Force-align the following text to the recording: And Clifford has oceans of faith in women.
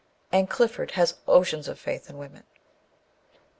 And 0.31 0.49
Clifford 0.49 0.93
has 0.97 1.19
oceans 1.27 1.67
of 1.67 1.77
faith 1.77 2.09
in 2.09 2.17
women. 2.17 2.45